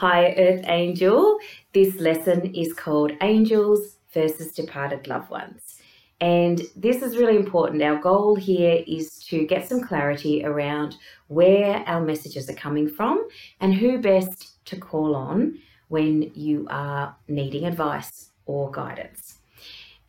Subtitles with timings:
[0.00, 1.38] Hi, Earth Angel.
[1.74, 5.76] This lesson is called Angels versus Departed Loved Ones.
[6.22, 7.82] And this is really important.
[7.82, 10.96] Our goal here is to get some clarity around
[11.28, 13.28] where our messages are coming from
[13.60, 15.58] and who best to call on
[15.88, 19.40] when you are needing advice or guidance.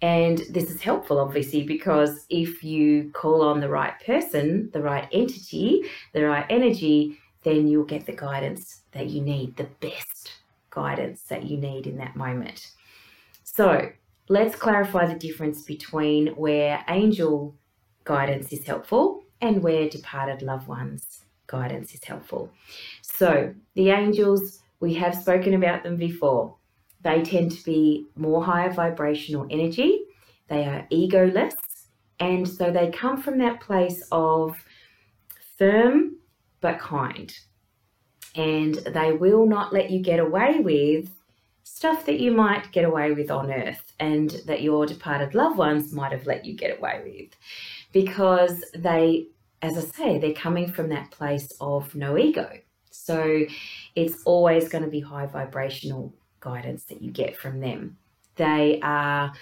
[0.01, 5.09] And this is helpful, obviously, because if you call on the right person, the right
[5.11, 5.83] entity,
[6.13, 10.33] the right energy, then you'll get the guidance that you need, the best
[10.69, 12.71] guidance that you need in that moment.
[13.43, 13.89] So
[14.29, 17.55] let's clarify the difference between where angel
[18.03, 22.49] guidance is helpful and where departed loved ones guidance is helpful.
[23.01, 26.55] So the angels, we have spoken about them before.
[27.03, 30.05] They tend to be more higher vibrational energy.
[30.47, 31.55] They are egoless.
[32.19, 34.55] And so they come from that place of
[35.57, 36.17] firm
[36.61, 37.33] but kind.
[38.35, 41.09] And they will not let you get away with
[41.63, 45.91] stuff that you might get away with on earth and that your departed loved ones
[45.91, 47.35] might have let you get away with
[47.91, 49.27] because they,
[49.61, 52.49] as I say, they're coming from that place of no ego.
[52.91, 53.45] So
[53.95, 57.97] it's always going to be high vibrational guidance that you get from them.
[58.35, 59.33] They are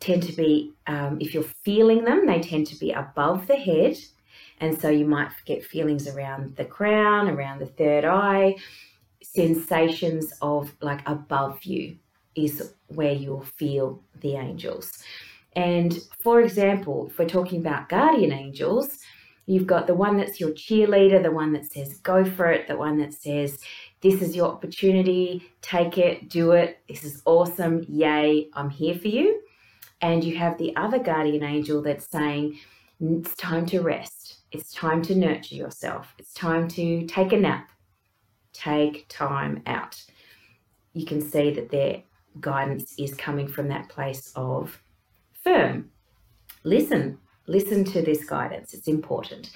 [0.00, 3.96] tend to be, um, if you're feeling them, they tend to be above the head
[4.60, 8.56] and so you might get feelings around the crown, around the third eye,
[9.22, 11.96] sensations of like above you
[12.34, 15.02] is where you'll feel the angels.
[15.54, 18.98] And for example, if we're talking about guardian angels,
[19.46, 22.76] you've got the one that's your cheerleader, the one that says go for it, the
[22.76, 23.58] one that says
[24.00, 29.08] this is your opportunity, take it, do it, this is awesome, yay, I'm here for
[29.08, 29.40] you.
[30.02, 32.58] And you have the other guardian angel that's saying
[33.00, 36.14] it's time to rest it's time to nurture yourself.
[36.18, 37.70] It's time to take a nap.
[38.52, 40.02] Take time out.
[40.92, 42.02] You can see that their
[42.40, 44.80] guidance is coming from that place of
[45.42, 45.90] firm.
[46.64, 48.72] Listen, listen to this guidance.
[48.72, 49.50] It's important.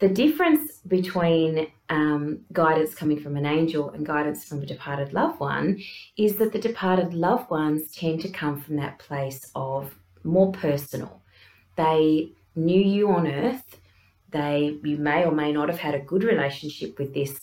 [0.00, 5.40] The difference between um, guidance coming from an angel and guidance from a departed loved
[5.40, 5.80] one
[6.16, 9.94] is that the departed loved ones tend to come from that place of
[10.24, 11.22] more personal.
[11.76, 13.78] They knew you on earth
[14.34, 17.38] they you may or may not have had a good relationship with this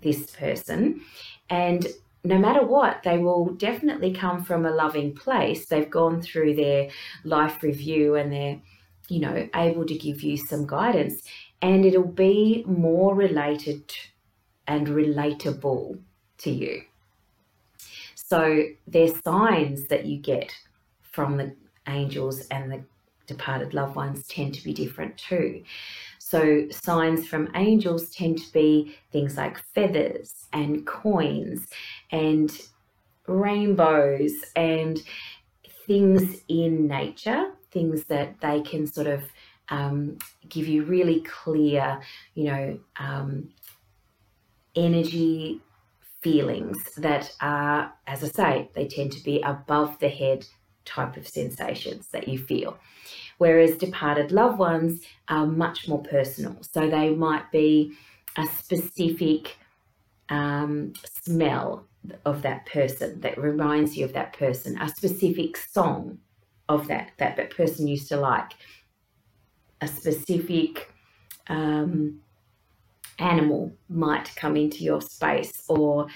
[0.00, 1.00] this person.
[1.50, 1.86] And
[2.22, 5.66] no matter what they will definitely come from a loving place.
[5.66, 6.90] They've gone through their
[7.24, 8.60] life review and they're
[9.08, 11.22] you know able to give you some guidance.
[11.62, 13.92] And it'll be more related
[14.68, 15.98] and relatable
[16.38, 16.82] to you.
[18.14, 20.52] So there's signs that you get
[21.02, 21.54] from the
[21.88, 22.82] angels and the
[23.26, 25.62] departed loved ones tend to be different too.
[26.28, 31.68] So, signs from angels tend to be things like feathers and coins
[32.10, 32.50] and
[33.28, 35.00] rainbows and
[35.86, 39.22] things in nature, things that they can sort of
[39.68, 42.00] um, give you really clear,
[42.34, 43.50] you know, um,
[44.74, 45.60] energy
[46.22, 50.44] feelings that are, as I say, they tend to be above the head
[50.84, 52.78] type of sensations that you feel.
[53.38, 56.56] Whereas departed loved ones are much more personal.
[56.62, 57.92] So they might be
[58.36, 59.56] a specific
[60.28, 60.92] um,
[61.22, 61.86] smell
[62.24, 66.18] of that person that reminds you of that person, a specific song
[66.68, 68.52] of that that that person used to like,
[69.80, 70.90] a specific
[71.48, 72.20] um,
[73.18, 76.06] animal might come into your space, or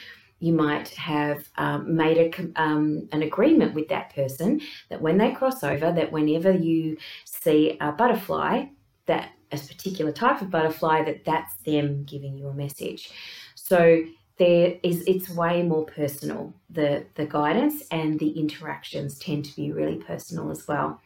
[0.40, 5.30] you might have um, made a, um, an agreement with that person that when they
[5.30, 8.64] cross over, that whenever you see a butterfly,
[9.06, 13.10] that a particular type of butterfly, that that's them giving you a message.
[13.54, 14.02] So
[14.38, 16.54] there is it's way more personal.
[16.70, 21.00] The the guidance and the interactions tend to be really personal as well.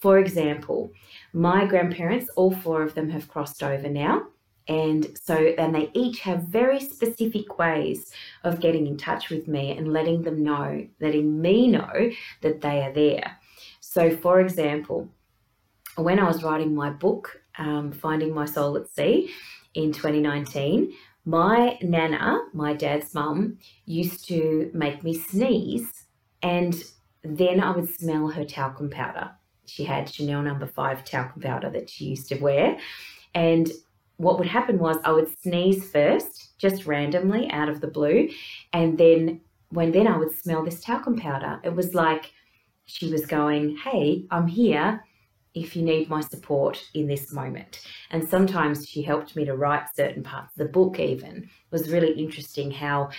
[0.00, 0.92] For example,
[1.32, 4.26] my grandparents, all four of them have crossed over now.
[4.68, 9.76] And so, and they each have very specific ways of getting in touch with me
[9.76, 12.10] and letting them know, letting me know
[12.42, 13.38] that they are there.
[13.80, 15.08] So, for example,
[15.96, 19.30] when I was writing my book, um, Finding My Soul at Sea,
[19.74, 20.92] in 2019,
[21.24, 26.06] my nana, my dad's mum, used to make me sneeze,
[26.42, 26.74] and
[27.22, 29.30] then I would smell her talcum powder.
[29.66, 32.78] She had Chanel number five talcum powder that she used to wear.
[33.34, 33.70] And
[34.16, 38.28] what would happen was I would sneeze first, just randomly out of the blue,
[38.72, 39.40] and then
[39.70, 41.60] when then I would smell this talcum powder.
[41.64, 42.32] It was like
[42.86, 45.04] she was going, "Hey, I'm here
[45.54, 47.80] if you need my support in this moment."
[48.10, 50.98] And sometimes she helped me to write certain parts of the book.
[50.98, 53.10] Even was really interesting how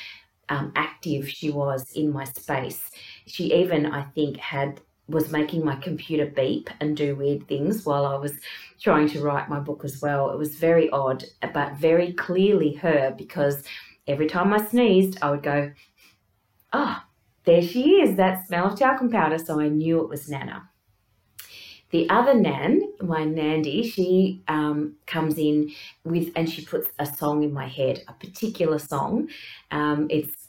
[0.49, 2.89] um, active she was in my space.
[3.25, 8.05] She even, I think, had was making my computer beep and do weird things while
[8.05, 8.33] I was
[8.79, 10.31] trying to write my book as well.
[10.31, 11.23] It was very odd,
[11.53, 13.63] but very clearly her because
[14.07, 15.71] every time I sneezed, I would go,
[16.73, 17.09] ah, oh,
[17.45, 19.37] there she is, that smell of talcum powder.
[19.37, 20.69] So I knew it was Nana.
[21.91, 25.71] The other Nan, my Nandi, she um, comes in
[26.03, 29.29] with and she puts a song in my head, a particular song.
[29.71, 30.46] Um, it's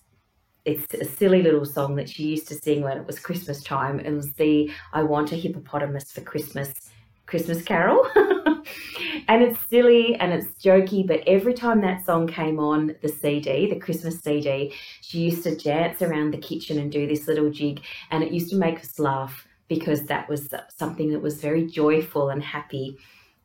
[0.68, 4.00] it's a silly little song that she used to sing when it was Christmas time.
[4.00, 6.90] It was the I Want a Hippopotamus for Christmas
[7.24, 8.06] Christmas carol.
[9.28, 13.68] and it's silly and it's jokey, but every time that song came on the CD,
[13.68, 17.80] the Christmas CD, she used to dance around the kitchen and do this little jig,
[18.10, 22.28] and it used to make us laugh because that was something that was very joyful
[22.28, 22.98] and happy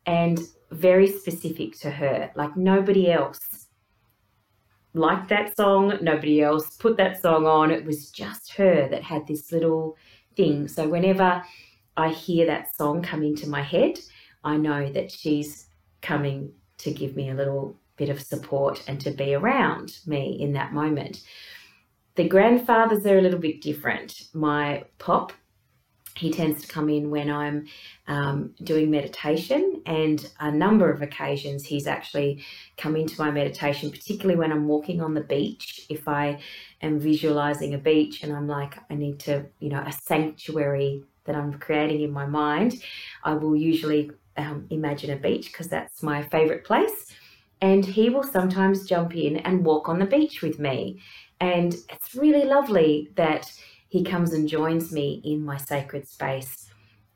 [0.05, 0.39] and
[0.71, 2.31] very specific to her.
[2.35, 3.62] Like nobody else
[4.93, 7.71] liked that song, nobody else put that song on.
[7.71, 9.97] It was just her that had this little
[10.35, 10.67] thing.
[10.67, 11.43] So whenever
[11.97, 13.99] I hear that song come into my head,
[14.43, 15.67] I know that she's
[16.01, 20.53] coming to give me a little bit of support and to be around me in
[20.53, 21.21] that moment.
[22.15, 24.23] The grandfathers are a little bit different.
[24.33, 25.33] My pop
[26.15, 27.65] he tends to come in when I'm
[28.07, 32.43] um, doing meditation, and a number of occasions he's actually
[32.77, 35.85] come into my meditation, particularly when I'm walking on the beach.
[35.89, 36.39] If I
[36.81, 41.35] am visualizing a beach and I'm like, I need to, you know, a sanctuary that
[41.35, 42.83] I'm creating in my mind,
[43.23, 47.13] I will usually um, imagine a beach because that's my favorite place.
[47.61, 50.99] And he will sometimes jump in and walk on the beach with me.
[51.39, 53.51] And it's really lovely that
[53.93, 56.67] he comes and joins me in my sacred space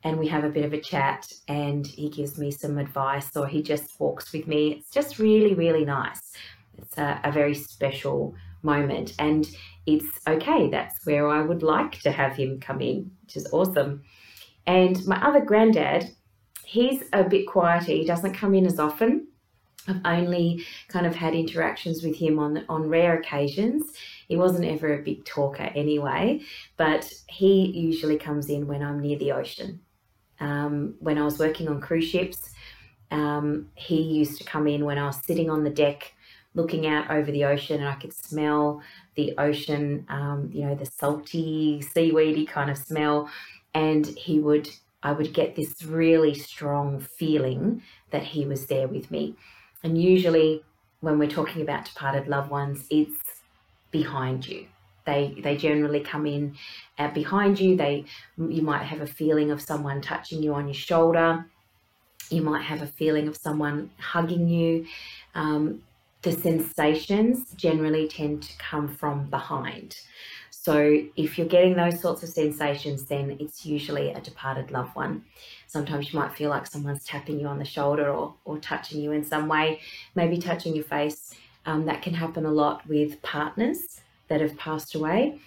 [0.04, 3.48] and we have a bit of a chat and he gives me some advice or
[3.48, 4.74] he just walks with me.
[4.74, 6.20] It's just really, really nice.
[6.80, 9.44] It's a, a very special moment and
[9.86, 10.70] it's okay.
[10.70, 14.04] That's where I would like to have him come in, which is awesome.
[14.64, 16.08] And my other granddad,
[16.64, 17.90] he's a bit quieter.
[17.90, 19.26] He doesn't come in as often.
[19.88, 23.82] I've only kind of had interactions with him on on rare occasions.
[24.28, 26.40] He wasn't ever a big talker anyway,
[26.76, 29.80] but he usually comes in when I'm near the ocean.
[30.38, 32.50] Um, when I was working on cruise ships,
[33.10, 36.12] um, he used to come in when I was sitting on the deck
[36.54, 38.82] looking out over the ocean and I could smell
[39.14, 43.30] the ocean, um, you know, the salty, seaweedy kind of smell.
[43.74, 44.68] And he would,
[45.02, 49.36] I would get this really strong feeling that he was there with me.
[49.82, 50.64] And usually,
[51.00, 53.16] when we're talking about departed loved ones, it's
[53.90, 54.66] behind you.
[55.06, 56.56] They, they generally come in
[56.98, 57.76] uh, behind you.
[57.76, 58.04] They
[58.36, 61.46] you might have a feeling of someone touching you on your shoulder.
[62.30, 64.86] You might have a feeling of someone hugging you.
[65.34, 65.82] Um,
[66.20, 69.96] the sensations generally tend to come from behind.
[70.50, 75.24] So if you're getting those sorts of sensations, then it's usually a departed loved one.
[75.66, 79.12] Sometimes you might feel like someone's tapping you on the shoulder or, or touching you
[79.12, 79.80] in some way,
[80.14, 81.34] maybe touching your face.
[81.68, 85.38] Um, that can happen a lot with partners that have passed away.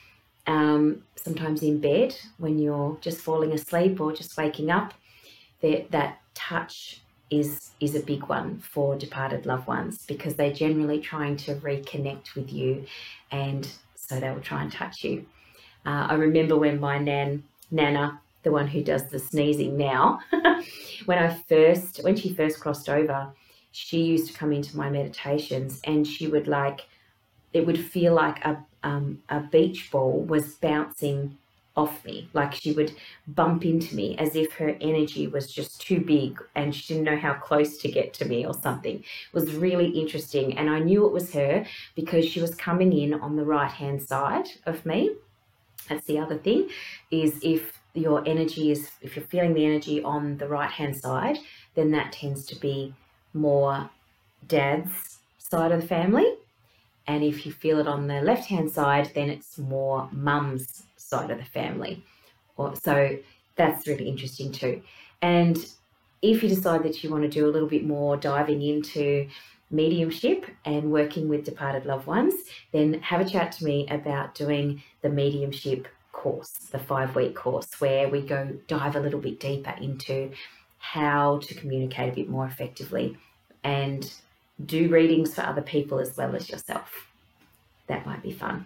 [0.45, 4.93] Um, sometimes in bed when you're just falling asleep or just waking up,
[5.61, 7.01] that, that touch
[7.31, 12.35] is is a big one for departed loved ones because they're generally trying to reconnect
[12.35, 12.85] with you,
[13.31, 15.25] and so they will try and touch you.
[15.87, 20.19] Uh, I remember when my nan Nana the one who does the sneezing now,
[21.05, 23.29] when I first, when she first crossed over,
[23.71, 26.87] she used to come into my meditations and she would like,
[27.53, 31.37] it would feel like a, um, a beach ball was bouncing
[31.75, 32.29] off me.
[32.33, 32.93] Like she would
[33.27, 37.17] bump into me as if her energy was just too big and she didn't know
[37.17, 38.95] how close to get to me or something.
[38.97, 40.57] It was really interesting.
[40.57, 44.01] And I knew it was her because she was coming in on the right hand
[44.01, 45.15] side of me.
[45.87, 46.69] That's the other thing,
[47.09, 51.37] is if your energy is, if you're feeling the energy on the right hand side,
[51.75, 52.93] then that tends to be
[53.33, 53.89] more
[54.47, 56.35] dad's side of the family.
[57.07, 61.31] And if you feel it on the left hand side, then it's more mum's side
[61.31, 62.03] of the family.
[62.83, 63.17] So
[63.55, 64.81] that's really interesting too.
[65.21, 65.57] And
[66.21, 69.27] if you decide that you want to do a little bit more diving into
[69.71, 72.33] mediumship and working with departed loved ones,
[72.71, 77.69] then have a chat to me about doing the mediumship course, the five week course,
[77.79, 80.31] where we go dive a little bit deeper into
[80.81, 83.17] how to communicate a bit more effectively
[83.63, 84.13] and
[84.65, 87.07] do readings for other people as well as yourself.
[87.87, 88.65] That might be fun.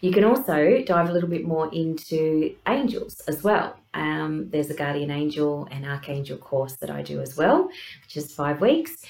[0.00, 3.76] You can also dive a little bit more into angels as well.
[3.94, 7.68] Um, there's a guardian angel and archangel course that I do as well,
[8.02, 9.04] which is five weeks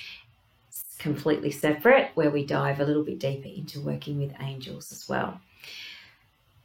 [0.69, 5.09] It's completely separate where we dive a little bit deeper into working with angels as
[5.09, 5.41] well.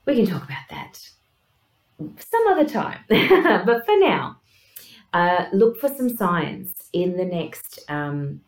[0.05, 1.09] We can talk about that
[1.99, 2.99] some other time.
[3.09, 4.37] but for now,
[5.13, 8.41] uh, look for some signs in the next um,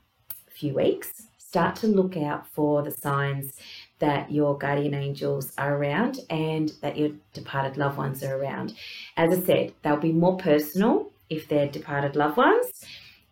[0.50, 1.24] few weeks.
[1.38, 3.54] Start to look out for the signs
[4.00, 8.76] that your guardian angels are around and that your departed loved ones are around.
[9.18, 12.86] As I said, they'll be more personal if they're departed loved ones,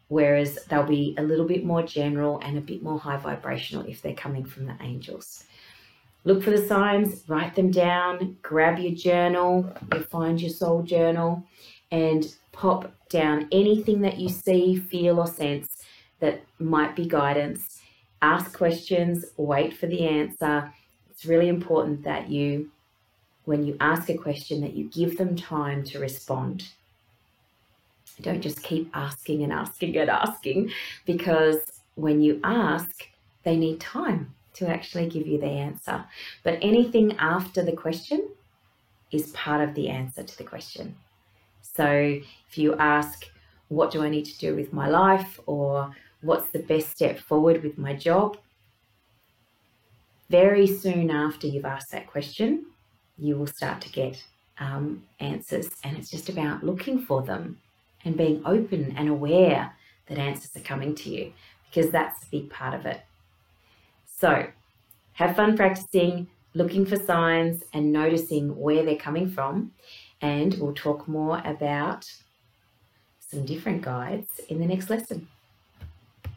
[0.07, 4.01] whereas they'll be a little bit more general and a bit more high vibrational if
[4.01, 5.45] they're coming from the angels.
[6.27, 9.73] Look for the signs, write them down, grab your journal,
[10.11, 11.41] find your soul journal,
[11.89, 15.83] and pop down anything that you see, feel, or sense
[16.19, 17.81] that might be guidance.
[18.21, 20.73] Ask questions, wait for the answer.
[21.09, 22.71] It's really important that you,
[23.45, 26.67] when you ask a question, that you give them time to respond.
[28.19, 30.71] Don't just keep asking and asking and asking
[31.05, 31.59] because
[31.95, 33.07] when you ask,
[33.43, 36.05] they need time to actually give you the answer.
[36.43, 38.29] But anything after the question
[39.11, 40.95] is part of the answer to the question.
[41.61, 41.87] So
[42.49, 43.25] if you ask,
[43.69, 45.39] what do I need to do with my life?
[45.45, 48.37] Or what's the best step forward with my job?
[50.29, 52.65] Very soon after you've asked that question,
[53.17, 54.23] you will start to get
[54.59, 55.69] um, answers.
[55.83, 57.59] And it's just about looking for them
[58.03, 59.73] and being open and aware
[60.07, 61.33] that answers are coming to you
[61.69, 63.01] because that's a big part of it.
[64.19, 64.47] So
[65.13, 69.73] have fun practicing, looking for signs and noticing where they're coming from.
[70.21, 72.11] And we'll talk more about
[73.19, 75.27] some different guides in the next lesson.